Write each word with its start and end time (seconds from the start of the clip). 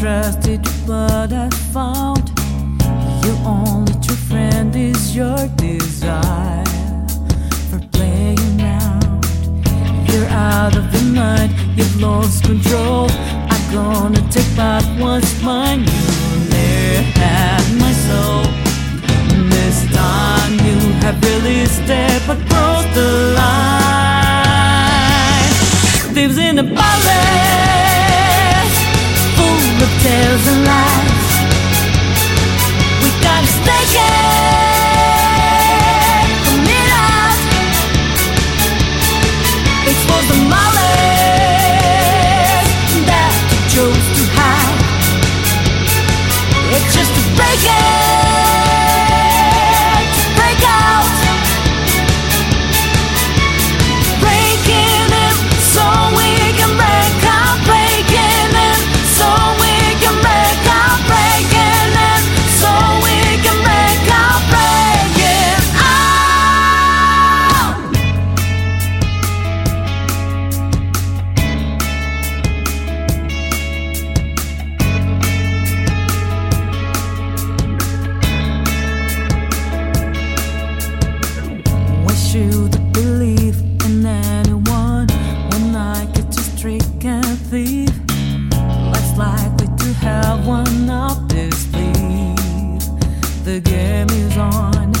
trusted 0.00 0.60
but 0.86 1.32
I 1.32 1.48
found 1.72 2.30
your 3.24 3.36
only 3.46 3.94
true 4.04 4.16
friend 4.28 4.74
is 4.76 5.16
your 5.16 5.48
desire 5.56 6.64
for 7.70 7.80
playing 7.92 8.60
around. 8.60 9.24
You're 10.10 10.28
out 10.28 10.76
of 10.76 10.92
your 10.92 11.14
mind, 11.14 11.52
you've 11.76 12.00
lost 12.00 12.44
control. 12.44 13.08
I'm 13.48 13.72
gonna 13.72 14.20
take 14.30 14.54
back 14.54 14.84
what's 15.00 15.42
mine. 15.42 15.80
You 15.80 16.40
never 16.50 17.02
had 17.20 17.64
my 17.80 17.92
soul. 18.06 18.44
This 19.48 19.78
time 19.94 20.52
you 20.66 20.78
have 21.04 21.16
really 21.22 21.64
stepped 21.66 22.28
across 22.28 22.84
the 22.94 23.08
line. 23.38 24.34
Lives 26.14 26.38
in 26.38 26.56
full 26.56 26.78
of 26.78 27.65
tales 30.02 30.46
and 30.52 30.64
lies. 30.66 31.26
We 33.02 33.10
gotta 33.22 33.46
stay 33.46 33.84
it, 34.06 34.15
and 87.04 87.38
thief? 87.50 87.90
Life's 88.92 89.16
likely 89.16 89.66
to 89.66 89.92
have 89.94 90.46
one 90.46 90.90
up 90.90 91.28
this 91.28 91.70
sleeve. 91.70 92.80
The 93.44 93.60
game 93.60 94.10
is 94.10 94.36
on. 94.36 94.92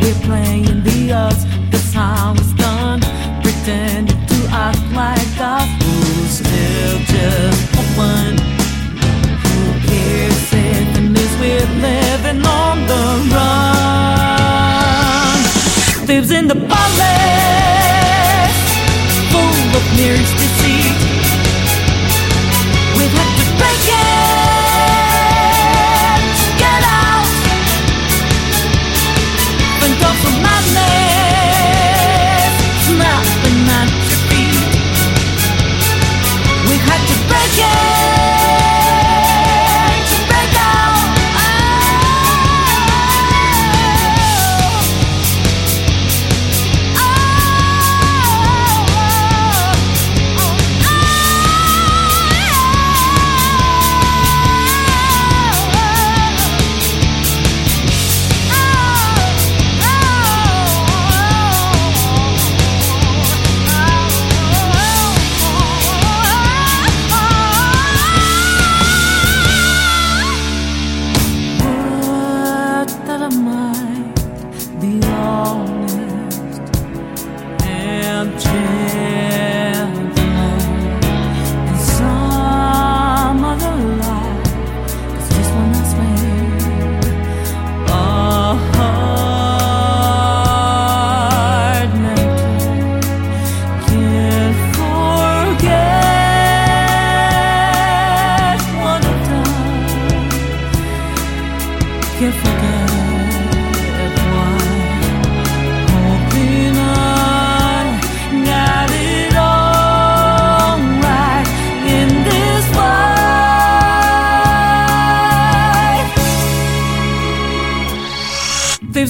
We're 0.00 0.20
playing 0.28 0.82
the 0.82 1.12
odds. 1.12 1.44
The 1.70 1.80
time 1.92 2.36
is 2.36 2.52
done. 2.54 3.00
Pretending 3.42 4.26
to 4.26 4.48
act 4.50 4.82
like 4.92 5.28
one. 7.98 8.38
Who 9.44 9.60
cares 9.88 10.52
if 10.52 10.86
the 10.94 11.00
news 11.14 11.34
we're 11.40 11.70
living 11.88 12.42
on 12.46 12.76
the 12.90 13.04
run? 13.34 14.28
Lives 16.06 16.30
in 16.30 16.44
the 16.48 16.58
palace, 16.72 18.60
full 19.32 19.76
of 19.78 19.84
mirrors 19.96 20.32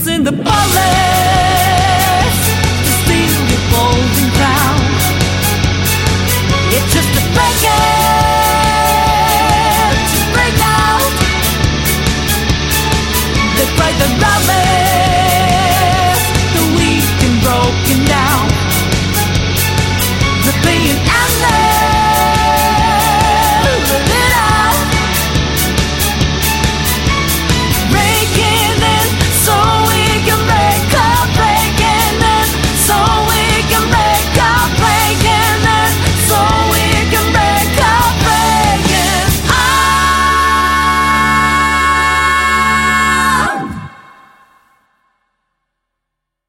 In 0.06 0.22
the 0.22 0.31
palace. 0.32 1.18